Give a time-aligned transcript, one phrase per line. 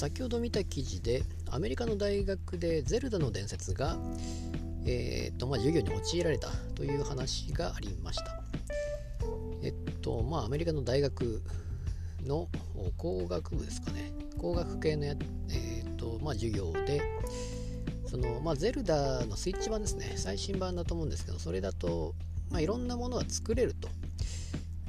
[0.00, 3.98] 先ほど見た記事でアメリカの大学でゼルダの伝説が、
[4.86, 8.42] えーとまあ、授業に用いられたという話がありました。
[9.62, 11.42] えっとまあアメリカの大学
[12.24, 12.48] の
[12.96, 14.10] 工学部ですかね。
[14.38, 15.14] 工学系のや、
[15.50, 17.02] えーとまあ、授業で
[18.06, 20.14] その、まあ、ゼルダのスイッチ版ですね。
[20.16, 22.14] 最新版だと思うんですけどそれだと、
[22.48, 23.90] まあ、いろんなものが作れると。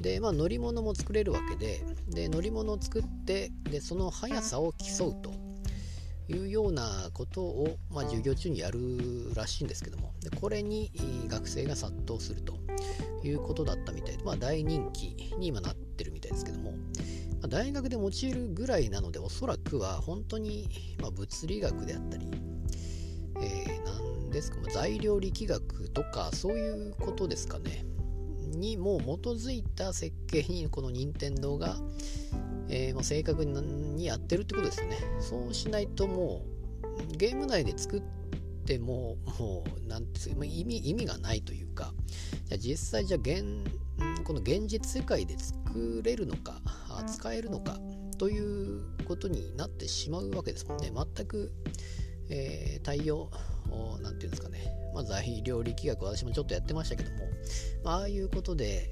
[0.02, 5.32] で、まあ、乗り物も作れるわけでで乗り物を作ってでその速さを競うと
[6.28, 10.92] いうようなことを、まあ、授業中にやるらしいんですけどもでこれに
[11.28, 12.54] 学生が殺到すると
[13.24, 16.76] いうことだったみたいで、まあ、大人気に今なってるみたいですけども、ま
[17.44, 22.28] あ、大学で用いるぐらいなのでおそらくは本当に、ま、物理学であったり、
[23.40, 27.84] えー、何ですか、ま、材料力学とかそういうことですかね。
[28.52, 31.76] にも基づいた設計にこの任天堂が、
[32.68, 34.98] えー、まあ、正確にやってるってことですよね。
[35.20, 36.44] そうしないとも
[37.12, 38.02] うゲーム内で作っ
[38.64, 41.92] てももう何ていうか意味意味がないというか
[42.46, 43.44] じゃ実際じゃ現
[44.24, 46.60] この現実世界で作れるのか
[47.06, 47.76] 使えるのか
[48.18, 50.92] ということになってしまうわけですもんね。
[50.94, 51.52] 全く、
[52.28, 53.30] えー、対応
[54.00, 54.61] 何て言うんですかね、
[54.94, 57.18] まあ、材料力学私もちょっとやってましたけども、
[57.84, 58.90] まああいうことで、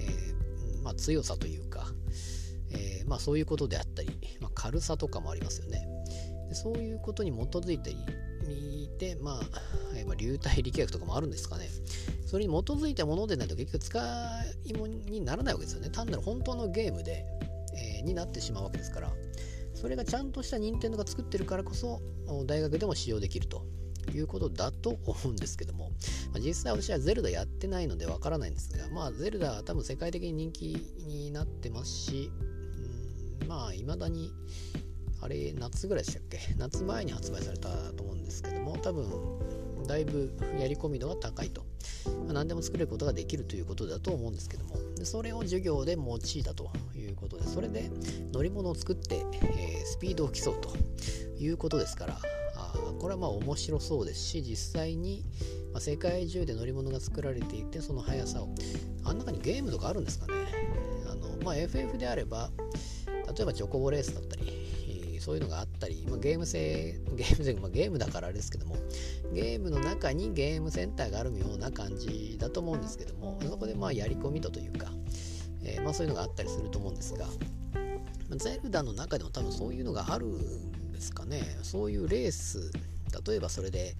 [0.00, 1.86] えー、まあ、強さというか、
[2.70, 5.86] えー、まあ、そういうことであったり、まあ、軽さとかもありますよね。
[6.48, 9.40] でそういうことに基づいていて、まあ、
[9.96, 11.68] えー、流体力学とかもあるんですかね。
[12.26, 14.00] それに基づいたものでないと結局使
[14.64, 15.90] い物にならないわけですよね。
[15.90, 17.24] 単なる本当のゲームで、
[17.76, 19.12] えになってしまうわけですから
[19.74, 22.00] それがちゃんとした任天堂が作ってるからこそ
[22.46, 23.66] 大学でも使用できると。
[24.10, 25.90] いうことだと思うんですけども、
[26.32, 32.30] まあ、実際私はゼルダやってないのでわからないんですが、まあ、ゼルダは多分世界的に人気になってますし、
[33.40, 34.32] うん、まあ、未だに、
[35.20, 36.38] あれ、夏ぐらいでしたっけ？
[36.58, 39.06] 夏前に発売されたと思うんですけども、多分、
[39.86, 41.64] だいぶやり込み度が高いと。
[42.24, 47.90] まあ、何でも作れることができるということだと思うんですけども、でそれを授業で用いたということで、それで
[48.32, 50.74] 乗り物を作って、えー、スピードを競うと
[51.38, 52.18] いうことですから、
[52.98, 55.24] これはまあ面白そうですし実際に、
[55.78, 58.48] 世界中で乗り物が作られていてその速さを。
[59.06, 60.32] あん中にゲームとかあるんですかね。
[61.10, 62.50] あの、まあ、FF であれば
[63.36, 68.76] 例えばチョコボレースだったりそういうのがあったり、まあ、ゲーム性ゲーム性、まあ、ゲームだからあれですけども
[69.32, 74.88] ゲームの中にゲームセンターがあるような感じだと思うんですけどもそこでまあやり込み度というか、
[75.62, 77.26] えー、まあ、そういうのがあったりすると思うんですが
[78.36, 81.58] ゼルダの中でも多分そういうのがあるんですかね。
[81.62, 82.72] そういうレース
[83.26, 83.94] 例えばそれで、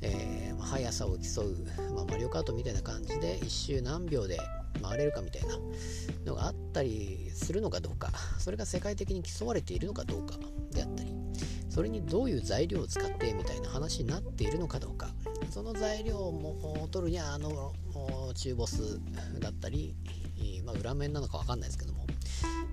[0.00, 1.56] えー、速さを競う、
[1.94, 4.38] まあ、マリオカートみたいな感じで1周何秒で
[4.82, 5.58] 回れるかみたいな
[6.24, 8.10] のがあったりするのかどうか。
[8.38, 10.36] それが世界的に競われているのかどうか
[10.70, 11.17] であったり。
[11.78, 15.10] それにどういう材料を使ってみたいな話になっているのかどうか。
[15.48, 17.72] その材料を取るにはあの
[18.34, 18.98] 中ボス
[19.38, 19.94] だったり、
[20.64, 22.04] まあ、裏面なのか分かんないですけども、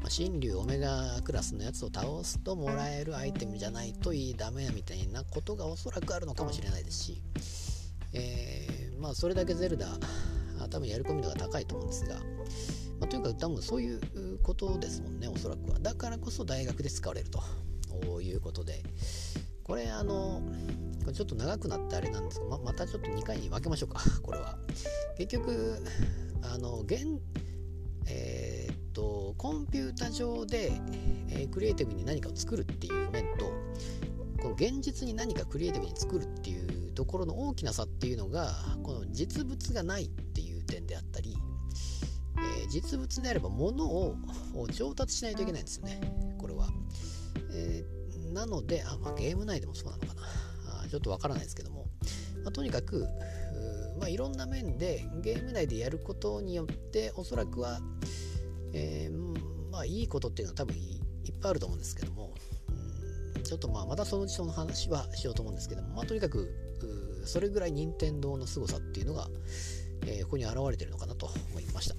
[0.07, 7.21] 新竜オメガクラスのやつを倒すともらえるアイテムじゃないといいダメやみたいなことがおそらくあるのかもしれないですし、
[8.11, 9.85] えー、まあそれだけゼルダ
[10.71, 12.15] 多分やり込み度が高いと思うんですが、
[12.99, 15.77] まあ、というか多分そういうことですもんねおそらくは。
[15.77, 17.43] だからこそ大学で使われると。
[18.21, 18.83] いうことで。
[19.63, 20.43] これあの
[21.11, 23.99] ちょっと長くなってあれなんですがままたちょっと2回に分けましょうか。
[24.21, 24.57] これは。
[25.17, 25.79] 結局
[26.43, 27.19] あの現
[28.07, 30.71] えー、とコンピュータ上で、
[31.29, 33.45] えー、クリエイティブに何かを作るっていう面と
[34.41, 38.51] この現実に何かクリエイティブに作るっていうところの大きな差っていうのが
[38.83, 41.35] この実物がないっていう点であったり、
[42.37, 44.15] えー、実物であれば物を
[44.73, 45.99] 調達しないといけないんですよね。
[46.37, 46.69] これは、
[47.55, 50.21] えー、なのであ、まあ、ゲーム内でもそうなのかな。
[50.83, 51.87] あちょっとわからないですけども、
[52.43, 53.07] まあ、とにかく
[53.97, 57.79] まあ、いろんな面でゲーム内でやることによっておそらくは
[58.75, 60.99] えー、まあいいことっていうのは多分い
[61.31, 62.33] っぱいあると思うんですけども、
[63.37, 66.53] うん、ちょっとまあまたそのうちその話はしようと思うんですけども、ま、とにかく
[67.25, 69.27] それぐらい任天堂の凄さっていうのが、
[70.05, 71.95] えー、ここに現れてるのかなと思いました。